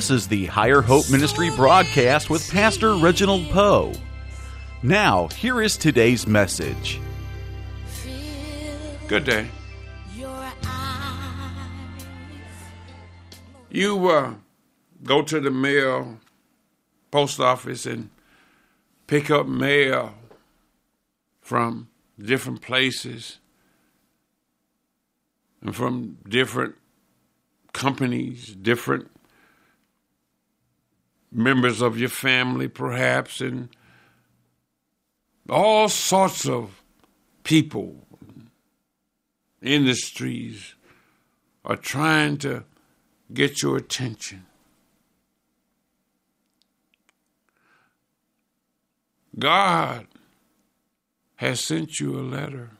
This 0.00 0.10
is 0.10 0.28
the 0.28 0.46
Higher 0.46 0.80
Hope 0.80 1.10
Ministry 1.10 1.50
broadcast 1.50 2.30
with 2.30 2.50
Pastor 2.50 2.94
Reginald 2.94 3.44
Poe. 3.50 3.92
Now, 4.82 5.28
here 5.28 5.60
is 5.60 5.76
today's 5.76 6.26
message. 6.26 6.98
Good 9.08 9.24
day. 9.24 9.46
You 13.68 14.08
uh, 14.08 14.34
go 15.04 15.20
to 15.20 15.38
the 15.38 15.50
mail, 15.50 16.18
post 17.10 17.38
office, 17.38 17.84
and 17.84 18.08
pick 19.06 19.30
up 19.30 19.46
mail 19.46 20.14
from 21.42 21.90
different 22.18 22.62
places 22.62 23.38
and 25.60 25.76
from 25.76 26.16
different 26.26 26.74
companies, 27.74 28.54
different 28.54 29.10
members 31.32 31.80
of 31.80 31.98
your 31.98 32.08
family, 32.08 32.68
perhaps, 32.68 33.40
and 33.40 33.68
all 35.48 35.88
sorts 35.88 36.46
of 36.46 36.82
people, 37.44 38.06
industries 39.62 40.74
are 41.64 41.76
trying 41.76 42.36
to 42.38 42.64
get 43.32 43.62
your 43.62 43.76
attention. 43.76 44.46
God 49.38 50.06
has 51.36 51.60
sent 51.60 52.00
you 52.00 52.18
a 52.18 52.20
letter, 52.22 52.70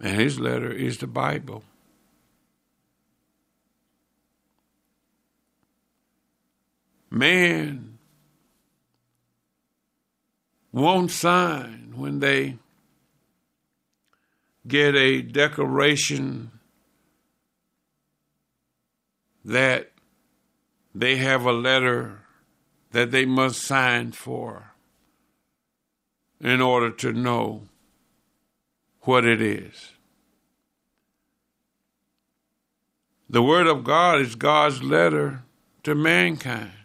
and 0.00 0.20
his 0.20 0.38
letter 0.38 0.70
is 0.70 0.98
the 0.98 1.06
Bible. 1.06 1.62
Man 7.10 7.98
won't 10.72 11.10
sign 11.10 11.92
when 11.96 12.20
they 12.20 12.58
get 14.66 14.94
a 14.94 15.22
declaration 15.22 16.50
that 19.44 19.90
they 20.94 21.16
have 21.16 21.44
a 21.44 21.52
letter 21.52 22.20
that 22.92 23.10
they 23.10 23.24
must 23.24 23.62
sign 23.62 24.12
for 24.12 24.72
in 26.40 26.60
order 26.60 26.90
to 26.90 27.12
know 27.12 27.62
what 29.02 29.24
it 29.24 29.40
is. 29.40 29.92
The 33.30 33.42
Word 33.42 33.66
of 33.66 33.84
God 33.84 34.20
is 34.20 34.34
God's 34.34 34.82
letter 34.82 35.42
to 35.82 35.94
mankind. 35.94 36.77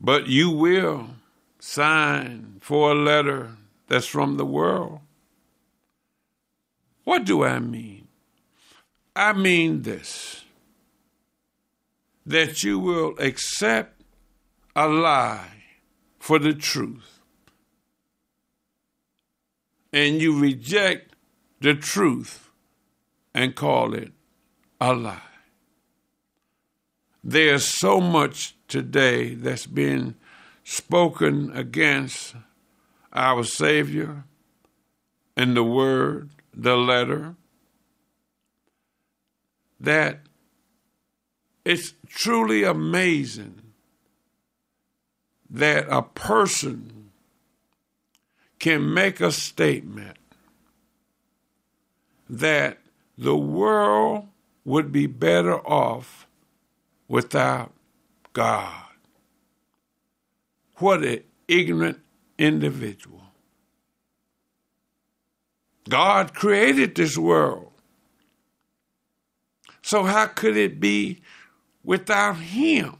But 0.00 0.28
you 0.28 0.50
will 0.50 1.10
sign 1.58 2.56
for 2.60 2.92
a 2.92 2.94
letter 2.94 3.56
that's 3.86 4.06
from 4.06 4.36
the 4.36 4.46
world. 4.46 5.00
What 7.04 7.24
do 7.24 7.44
I 7.44 7.58
mean? 7.58 8.08
I 9.14 9.32
mean 9.32 9.82
this 9.82 10.44
that 12.24 12.62
you 12.62 12.78
will 12.78 13.14
accept 13.18 14.02
a 14.76 14.86
lie 14.86 15.64
for 16.18 16.38
the 16.38 16.54
truth, 16.54 17.20
and 19.92 20.20
you 20.20 20.38
reject 20.38 21.16
the 21.60 21.74
truth 21.74 22.50
and 23.34 23.56
call 23.56 23.94
it 23.94 24.12
a 24.80 24.94
lie. 24.94 25.20
There's 27.24 27.64
so 27.64 28.00
much 28.00 28.54
today 28.70 29.34
that's 29.34 29.66
been 29.66 30.14
spoken 30.64 31.50
against 31.54 32.34
our 33.12 33.44
Savior 33.44 34.24
and 35.36 35.56
the 35.56 35.64
Word, 35.64 36.30
the 36.54 36.76
letter, 36.76 37.34
that 39.78 40.20
it's 41.64 41.94
truly 42.08 42.62
amazing 42.64 43.60
that 45.48 45.86
a 45.88 46.02
person 46.02 47.10
can 48.58 48.92
make 48.94 49.20
a 49.20 49.32
statement 49.32 50.16
that 52.28 52.78
the 53.18 53.36
world 53.36 54.28
would 54.64 54.92
be 54.92 55.06
better 55.06 55.58
off 55.66 56.28
without 57.08 57.72
God. 58.32 58.84
What 60.76 61.02
an 61.02 61.20
ignorant 61.48 62.00
individual. 62.38 63.20
God 65.88 66.34
created 66.34 66.94
this 66.94 67.18
world. 67.18 67.72
So, 69.82 70.04
how 70.04 70.26
could 70.26 70.56
it 70.56 70.78
be 70.78 71.20
without 71.82 72.36
Him? 72.36 72.96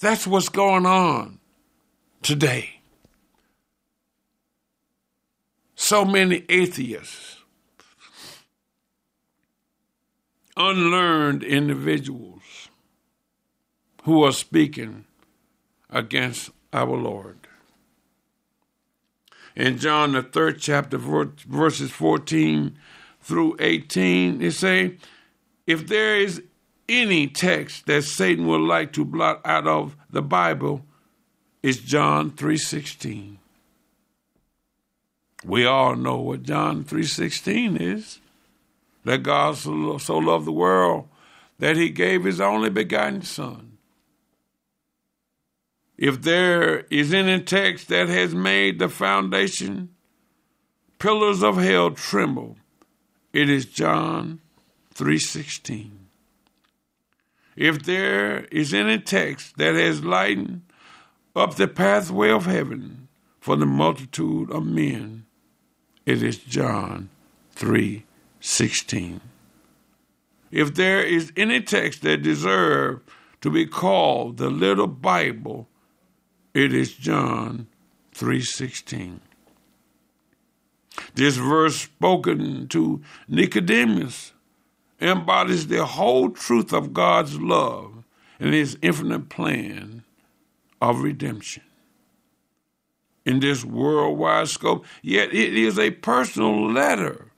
That's 0.00 0.26
what's 0.26 0.48
going 0.48 0.86
on 0.86 1.38
today. 2.22 2.80
So 5.74 6.04
many 6.04 6.44
atheists, 6.48 7.38
unlearned 10.56 11.42
individuals 11.42 12.68
who 14.04 14.24
are 14.24 14.32
speaking 14.32 15.04
against 15.90 16.50
our 16.72 16.96
Lord. 16.96 17.38
In 19.54 19.78
John 19.78 20.12
the 20.12 20.22
third 20.22 20.58
chapter, 20.60 20.98
verses 20.98 21.90
14 21.90 22.76
through 23.20 23.56
18, 23.60 24.42
it 24.42 24.52
say, 24.52 24.96
if 25.66 25.86
there 25.86 26.16
is 26.16 26.42
any 26.88 27.26
text 27.26 27.86
that 27.86 28.02
Satan 28.02 28.46
would 28.46 28.62
like 28.62 28.92
to 28.94 29.04
blot 29.04 29.40
out 29.44 29.66
of 29.66 29.96
the 30.10 30.22
Bible, 30.22 30.84
it's 31.62 31.78
John 31.78 32.32
3.16. 32.32 33.36
We 35.44 35.64
all 35.64 35.96
know 35.96 36.18
what 36.18 36.42
John 36.42 36.84
3.16 36.84 37.80
is. 37.80 38.20
That 39.04 39.22
God 39.22 39.56
so, 39.56 39.70
loved 40.18 40.46
the 40.46 40.52
world 40.52 41.08
that 41.58 41.76
he 41.76 41.90
gave 41.90 42.24
his 42.24 42.40
only 42.40 42.70
begotten 42.70 43.22
Son. 43.22 43.78
If 45.98 46.22
there 46.22 46.80
is 46.90 47.12
any 47.12 47.42
text 47.42 47.88
that 47.88 48.08
has 48.08 48.34
made 48.34 48.78
the 48.78 48.88
foundation, 48.88 49.90
pillars 50.98 51.42
of 51.42 51.56
hell 51.56 51.90
tremble, 51.90 52.56
it 53.32 53.48
is 53.48 53.66
John 53.66 54.40
3:16. 54.94 56.08
If 57.56 57.82
there 57.82 58.44
is 58.50 58.72
any 58.72 58.98
text 58.98 59.58
that 59.58 59.74
has 59.74 60.04
lightened 60.04 60.62
up 61.36 61.56
the 61.56 61.68
pathway 61.68 62.30
of 62.30 62.46
heaven 62.46 63.08
for 63.40 63.56
the 63.56 63.66
multitude 63.66 64.50
of 64.50 64.64
men, 64.64 65.26
it 66.06 66.22
is 66.22 66.38
John 66.38 67.10
3:16. 68.42 69.20
If 70.50 70.74
there 70.74 71.02
is 71.02 71.32
any 71.36 71.60
text 71.60 72.02
that 72.02 72.22
deserves 72.22 73.02
to 73.40 73.50
be 73.50 73.66
called 73.66 74.36
the 74.36 74.50
little 74.50 74.88
Bible, 74.88 75.68
it 76.52 76.74
is 76.74 76.92
John 76.92 77.68
3:16. 78.12 79.20
This 81.14 81.36
verse 81.36 81.82
spoken 81.82 82.68
to 82.68 83.00
Nicodemus 83.28 84.32
embodies 85.00 85.68
the 85.68 85.86
whole 85.86 86.30
truth 86.30 86.72
of 86.72 86.92
God's 86.92 87.40
love 87.40 88.04
and 88.40 88.52
his 88.52 88.76
infinite 88.82 89.28
plan 89.28 90.02
of 90.80 91.02
redemption. 91.02 91.62
In 93.24 93.38
this 93.38 93.64
worldwide 93.64 94.48
scope, 94.48 94.84
yet 95.00 95.32
it 95.32 95.54
is 95.54 95.78
a 95.78 95.92
personal 95.92 96.70
letter 96.70 97.31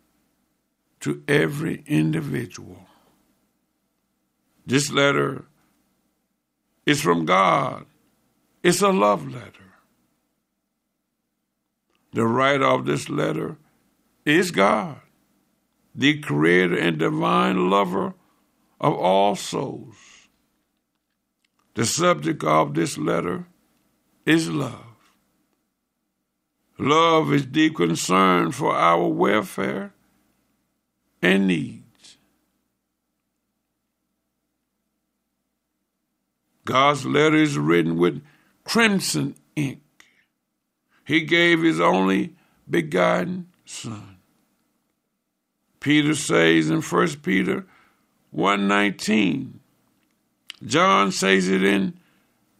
to 1.04 1.22
every 1.28 1.84
individual. 1.86 2.78
This 4.64 4.90
letter 4.90 5.44
is 6.86 7.02
from 7.02 7.26
God. 7.26 7.84
It's 8.62 8.80
a 8.80 8.88
love 8.88 9.30
letter. 9.30 9.74
The 12.14 12.24
writer 12.24 12.64
of 12.64 12.86
this 12.86 13.10
letter 13.10 13.58
is 14.24 14.50
God, 14.50 15.02
the 15.94 16.20
creator 16.20 16.78
and 16.78 16.98
divine 16.98 17.68
lover 17.68 18.14
of 18.80 18.94
all 18.94 19.36
souls. 19.36 19.96
The 21.74 21.84
subject 21.84 22.42
of 22.44 22.72
this 22.72 22.96
letter 22.96 23.44
is 24.24 24.48
love. 24.48 24.96
Love 26.78 27.30
is 27.30 27.44
deep 27.44 27.76
concern 27.76 28.52
for 28.52 28.74
our 28.74 29.06
welfare 29.06 29.93
and 31.24 31.46
needs. 31.46 32.18
God's 36.66 37.06
letter 37.06 37.36
is 37.36 37.56
written 37.56 37.96
with 37.96 38.22
crimson 38.62 39.34
ink. 39.56 39.80
He 41.06 41.22
gave 41.22 41.62
his 41.62 41.80
only 41.80 42.34
begotten 42.68 43.48
Son. 43.64 44.18
Peter 45.80 46.14
says 46.14 46.70
in 46.70 46.80
1 46.80 47.08
Peter 47.16 47.66
1.19, 48.34 49.52
John 50.64 51.12
says 51.12 51.48
it 51.48 51.62
in 51.62 51.98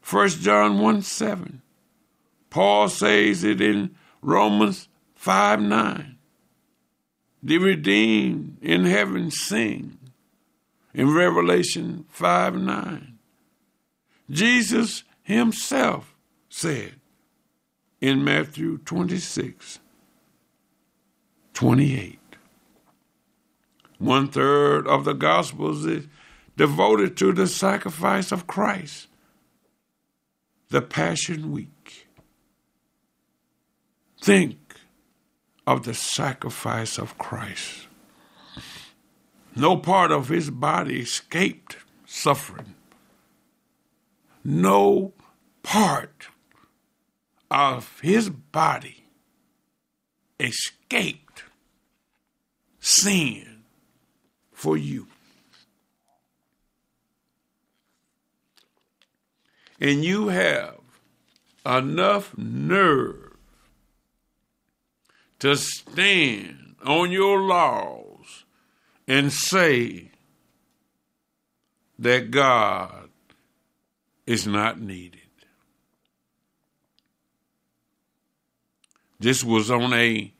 1 0.09 0.29
John 0.29 0.79
1 0.81 1.03
7. 1.03 1.63
Paul 2.51 2.89
says 2.89 3.45
it 3.45 3.61
in 3.61 3.95
Romans 4.23 4.89
5 5.17 5.61
9. 5.61 6.14
The 7.45 7.59
redeemed 7.59 8.57
in 8.63 8.87
heaven 8.87 9.31
sing 9.31 9.99
in 10.95 11.13
Revelation 11.13 12.07
5 12.09 12.57
9. 12.57 13.19
Jesus 14.31 15.05
himself 15.23 16.15
said 16.49 16.95
in 18.01 18.25
Matthew 18.25 18.79
26 18.79 19.79
28. 21.53 22.19
One 23.99 24.29
third 24.29 24.87
of 24.87 25.05
the 25.05 25.13
Gospels 25.13 25.85
is 25.85 26.07
devoted 26.57 27.15
to 27.19 27.35
the 27.35 27.47
sacrifice 27.47 28.33
of 28.33 28.47
Christ, 28.47 29.09
the 30.71 30.81
Passion 30.81 31.53
Week. 31.53 32.07
Think 34.23 34.64
of 35.67 35.85
the 35.85 35.95
sacrifice 35.95 36.99
of 36.99 37.17
Christ. 37.19 37.87
No 39.57 39.77
part 39.77 40.11
of 40.11 40.29
his 40.29 40.51
body 40.51 41.01
escaped 41.01 41.77
suffering. 42.07 42.75
No 44.43 45.13
part 45.63 46.29
of 47.51 48.01
his 48.01 48.31
body 48.31 49.05
escaped 50.41 51.45
sin 52.81 53.63
for 54.53 54.77
you. 54.77 55.07
And 59.81 60.05
you 60.05 60.29
have 60.29 60.81
enough 61.65 62.37
nerve 62.37 63.24
to 65.39 65.57
stand 65.57 66.77
on 66.85 67.11
your 67.11 67.41
laws 67.41 68.45
and 69.07 69.33
say 69.33 70.11
that 71.99 72.31
God 72.31 73.09
is 74.27 74.47
not 74.47 74.81
needed. 74.81 75.21
This 79.21 79.45
was 79.45 79.71
on 79.71 79.93
a 79.93 80.33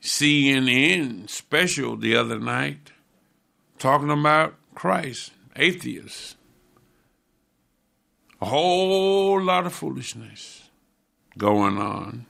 CNN 0.00 1.28
special 1.28 1.96
the 1.96 2.16
other 2.16 2.38
night 2.38 2.92
talking 3.78 4.10
about 4.10 4.54
Christ, 4.74 5.32
atheists. 5.56 6.36
A 8.40 8.46
whole 8.46 9.40
lot 9.40 9.66
of 9.66 9.72
foolishness 9.72 10.70
going 11.38 11.78
on. 11.78 12.26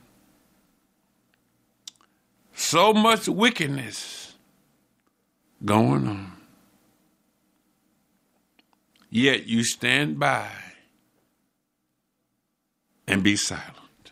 So 2.53 2.93
much 2.93 3.27
wickedness 3.27 4.35
going 5.63 6.07
on. 6.07 6.33
Yet 9.09 9.45
you 9.45 9.63
stand 9.63 10.19
by 10.19 10.49
and 13.07 13.21
be 13.21 13.35
silent. 13.35 14.11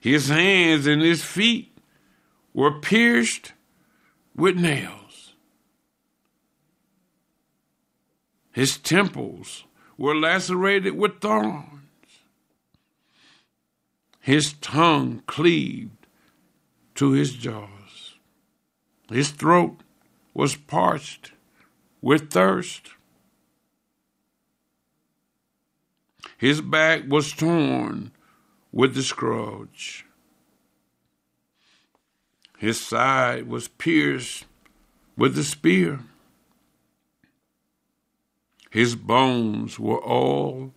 His 0.00 0.28
hands 0.28 0.86
and 0.86 1.00
his 1.00 1.24
feet 1.24 1.78
were 2.52 2.80
pierced 2.80 3.52
with 4.36 4.56
nails. 4.56 5.34
His 8.52 8.76
temples 8.76 9.64
were 9.96 10.14
lacerated 10.14 10.96
with 10.96 11.20
thorns. 11.20 11.83
His 14.24 14.54
tongue 14.54 15.22
cleaved 15.26 16.06
to 16.94 17.10
his 17.10 17.34
jaws. 17.34 18.14
His 19.10 19.28
throat 19.28 19.82
was 20.32 20.56
parched 20.56 21.32
with 22.00 22.30
thirst. 22.30 22.92
His 26.38 26.62
back 26.62 27.02
was 27.06 27.32
torn 27.32 28.12
with 28.72 28.94
the 28.94 29.02
scourge. 29.02 30.06
His 32.56 32.80
side 32.80 33.46
was 33.46 33.68
pierced 33.68 34.46
with 35.18 35.34
the 35.34 35.44
spear. 35.44 36.00
His 38.70 38.96
bones 38.96 39.78
were 39.78 40.02
all 40.02 40.72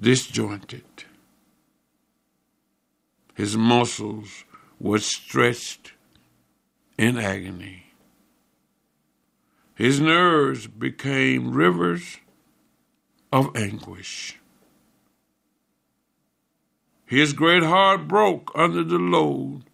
disjointed. 0.00 0.82
His 3.36 3.54
muscles 3.54 4.44
were 4.80 4.98
stretched 4.98 5.92
in 6.96 7.18
agony. 7.18 7.92
His 9.74 10.00
nerves 10.00 10.66
became 10.66 11.52
rivers 11.52 12.16
of 13.30 13.54
anguish. 13.54 14.38
His 17.04 17.34
great 17.34 17.62
heart 17.62 18.08
broke 18.08 18.50
under 18.54 18.82
the 18.82 18.98
load 18.98 19.64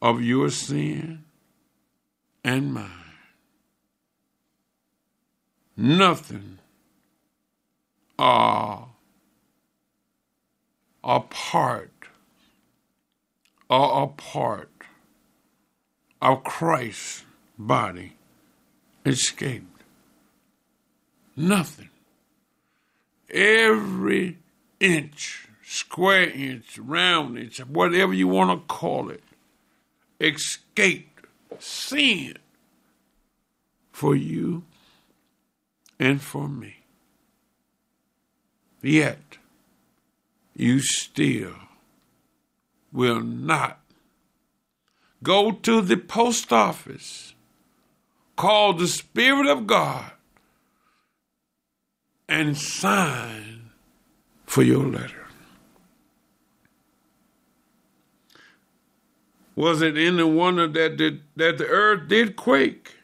of 0.00 0.22
your 0.22 0.48
sin 0.48 1.24
and 2.42 2.72
mine. 2.72 2.90
Nothing 5.76 6.60
are 8.18 8.88
a 11.02 11.20
part 11.20 11.93
are 13.70 14.04
a 14.04 14.08
part 14.08 14.70
of 16.20 16.44
Christ's 16.44 17.24
body 17.58 18.16
escaped. 19.04 19.82
Nothing. 21.36 21.90
Every 23.30 24.38
inch 24.80 25.48
square 25.74 26.30
inch, 26.30 26.78
round 26.78 27.38
inch, 27.38 27.58
whatever 27.66 28.12
you 28.12 28.28
want 28.28 28.50
to 28.50 28.74
call 28.74 29.10
it, 29.10 29.22
escaped 30.20 31.26
sin 31.58 32.36
for 33.90 34.14
you 34.14 34.62
and 35.98 36.20
for 36.20 36.48
me. 36.48 36.76
Yet, 38.82 39.38
you 40.54 40.80
still 40.80 41.54
will 42.94 43.20
not 43.20 43.80
go 45.22 45.50
to 45.50 45.82
the 45.82 45.96
post 45.96 46.52
office, 46.52 47.34
call 48.36 48.72
the 48.72 48.86
Spirit 48.86 49.46
of 49.46 49.66
God, 49.66 50.12
and 52.28 52.56
sign 52.56 53.70
for 54.46 54.62
your 54.62 54.86
letter. 54.86 55.26
Was 59.56 59.82
it 59.82 59.96
any 59.96 60.22
wonder 60.22 60.66
that 60.66 60.98
the, 60.98 61.20
that 61.36 61.58
the 61.58 61.66
earth 61.66 62.08
did 62.08 62.36
quake 62.36 62.96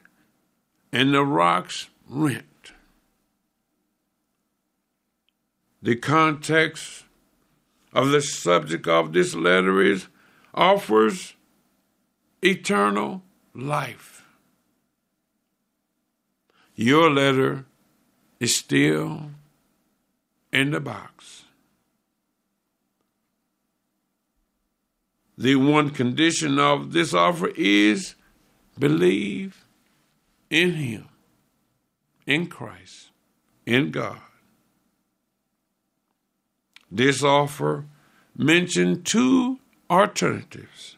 and 0.92 1.12
the 1.14 1.24
rocks 1.24 1.88
rent? 2.08 2.44
The 5.82 5.96
context 5.96 7.04
of 7.92 8.10
the 8.10 8.22
subject 8.22 8.86
of 8.86 9.12
this 9.12 9.34
letter 9.34 9.82
is 9.82 10.06
offers 10.54 11.34
eternal 12.42 13.22
life. 13.54 14.24
Your 16.74 17.10
letter 17.10 17.66
is 18.38 18.56
still 18.56 19.30
in 20.52 20.70
the 20.70 20.80
box. 20.80 21.44
The 25.36 25.56
one 25.56 25.90
condition 25.90 26.58
of 26.58 26.92
this 26.92 27.14
offer 27.14 27.48
is 27.56 28.14
believe 28.78 29.64
in 30.50 30.74
Him, 30.74 31.08
in 32.26 32.46
Christ, 32.46 33.10
in 33.64 33.90
God. 33.90 34.29
This 36.90 37.22
offer 37.22 37.86
mentioned 38.36 39.06
two 39.06 39.58
alternatives 39.88 40.96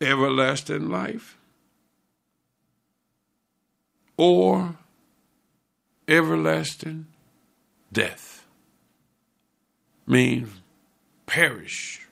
everlasting 0.00 0.88
life 0.88 1.38
or 4.16 4.76
everlasting 6.08 7.06
death. 7.92 8.46
Means 10.06 10.48
perish, 11.26 12.06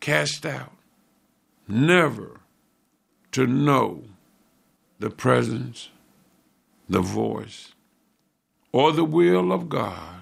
cast 0.00 0.44
out, 0.44 0.72
never 1.68 2.40
to 3.32 3.46
know 3.46 4.02
the 4.98 5.10
presence, 5.10 5.90
the 6.88 7.00
voice, 7.00 7.72
or 8.72 8.92
the 8.92 9.04
will 9.04 9.52
of 9.52 9.68
God 9.68 10.17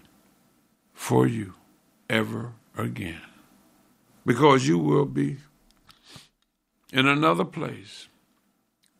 for 0.96 1.28
you 1.28 1.54
ever 2.10 2.54
again. 2.76 3.20
Because 4.24 4.66
you 4.66 4.78
will 4.78 5.04
be 5.04 5.36
in 6.92 7.06
another 7.06 7.44
place 7.44 8.08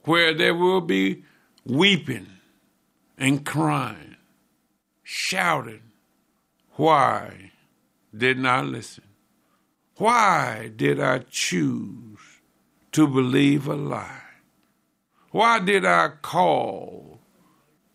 where 0.04 0.32
there 0.32 0.54
will 0.54 0.82
be 0.82 1.24
weeping 1.64 2.28
and 3.18 3.44
crying, 3.44 4.14
shouting, 5.02 5.82
Why 6.74 7.50
didn't 8.16 8.46
I 8.46 8.60
listen? 8.60 9.04
Why 9.96 10.70
did 10.76 11.00
I 11.00 11.20
choose 11.30 12.20
to 12.92 13.08
believe 13.08 13.66
a 13.66 13.74
lie? 13.74 14.20
Why 15.30 15.58
did 15.58 15.84
I 15.84 16.10
call 16.20 17.20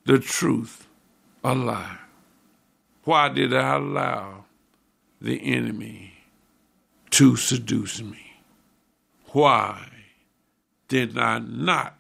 the 0.06 0.18
truth 0.20 0.88
a 1.44 1.54
lie? 1.54 2.00
Why 3.04 3.30
did 3.30 3.54
I 3.54 3.76
allow 3.76 4.46
the 5.20 5.42
enemy 5.44 6.14
to 7.12 7.36
seduce 7.36 8.02
me? 8.02 8.42
Why 9.32 9.88
did 10.88 11.18
I 11.18 11.40
not 11.40 11.98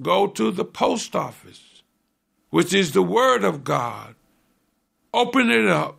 go 0.00 0.26
to 0.26 0.50
the 0.50 0.64
post 0.64 1.16
office, 1.16 1.82
which 2.50 2.72
is 2.72 2.92
the 2.92 3.02
Word 3.02 3.44
of 3.44 3.64
God, 3.64 4.14
open 5.12 5.50
it 5.50 5.66
up, 5.66 5.98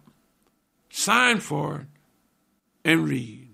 sign 0.90 1.40
for 1.40 1.82
it, 1.82 1.88
and 2.84 3.08
read? 3.08 3.50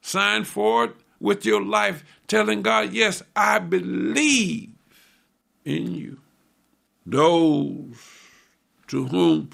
Sign 0.00 0.44
for 0.44 0.84
it 0.84 0.96
with 1.18 1.44
your 1.44 1.64
life, 1.64 2.04
telling 2.28 2.62
God, 2.62 2.92
Yes, 2.92 3.22
I 3.34 3.58
believe 3.58 4.70
in 5.64 5.94
you. 5.94 6.18
Those 7.04 7.96
to 8.88 9.06
whom 9.06 9.50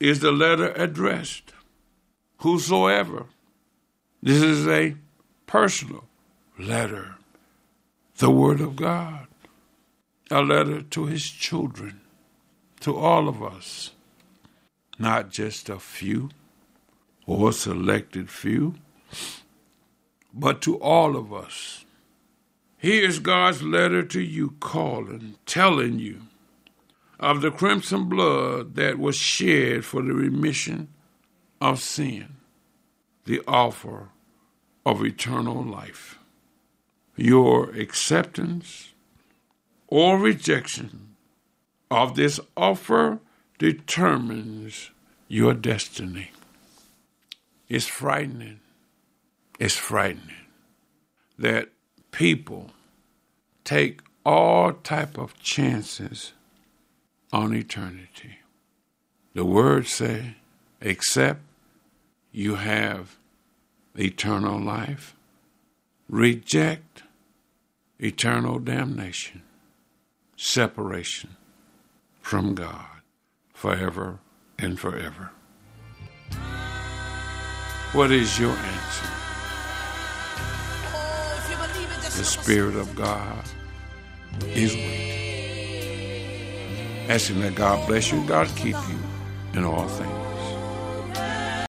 is 0.00 0.20
the 0.20 0.32
letter 0.32 0.72
addressed, 0.72 1.52
whosoever. 2.38 3.26
This 4.22 4.42
is 4.42 4.66
a 4.66 4.96
personal 5.46 6.04
letter, 6.58 7.16
the 8.18 8.30
Word 8.30 8.60
of 8.60 8.76
God, 8.76 9.26
a 10.30 10.42
letter 10.42 10.82
to 10.82 11.06
His 11.06 11.30
children, 11.30 12.00
to 12.80 12.96
all 12.96 13.28
of 13.28 13.42
us, 13.42 13.92
not 14.98 15.30
just 15.30 15.68
a 15.68 15.78
few 15.78 16.30
or 17.26 17.52
selected 17.52 18.30
few 18.30 18.74
but 20.36 20.60
to 20.62 20.76
all 20.76 21.16
of 21.16 21.32
us. 21.32 21.84
Here's 22.76 23.18
God's 23.18 23.62
letter 23.62 24.02
to 24.02 24.20
you, 24.20 24.54
calling, 24.60 25.36
telling 25.46 25.98
you 25.98 26.20
of 27.18 27.40
the 27.40 27.50
crimson 27.50 28.08
blood 28.08 28.74
that 28.74 28.98
was 28.98 29.16
shed 29.16 29.84
for 29.84 30.02
the 30.02 30.12
remission 30.12 30.88
of 31.60 31.80
sin, 31.80 32.36
the 33.24 33.40
offer 33.46 34.10
of 34.84 35.04
eternal 35.04 35.62
life. 35.62 36.18
Your 37.16 37.70
acceptance 37.70 38.92
or 39.86 40.18
rejection 40.18 41.16
of 41.90 42.16
this 42.16 42.38
offer 42.56 43.20
determines 43.58 44.90
your 45.28 45.54
destiny. 45.54 46.30
It's 47.68 47.86
frightening 47.86 48.60
it's 49.58 49.76
frightening 49.76 50.46
that 51.38 51.68
people 52.10 52.70
take 53.64 54.00
all 54.24 54.72
type 54.72 55.18
of 55.18 55.38
chances 55.40 56.32
on 57.32 57.54
eternity. 57.54 58.38
The 59.34 59.44
words 59.44 59.90
say, 59.90 60.36
except 60.80 61.40
you 62.32 62.56
have 62.56 63.16
eternal 63.98 64.58
life, 64.60 65.14
reject 66.08 67.02
eternal 67.98 68.58
damnation, 68.58 69.42
separation 70.36 71.36
from 72.20 72.54
God 72.54 73.00
forever 73.52 74.18
and 74.58 74.78
forever. 74.78 75.30
What 77.92 78.10
is 78.10 78.38
your 78.38 78.50
answer? 78.52 79.16
the 82.16 82.24
Spirit 82.24 82.76
of 82.76 82.96
God 82.96 83.44
is 84.46 84.74
waiting. 84.74 85.05
Asking 87.08 87.40
that 87.40 87.54
God 87.54 87.86
bless 87.86 88.10
you, 88.10 88.24
God 88.26 88.48
keep 88.56 88.74
you 88.74 88.98
in 89.54 89.64
all 89.64 89.86
things. 89.86 90.15